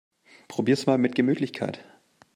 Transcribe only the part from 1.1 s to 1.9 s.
Gemütlichkeit!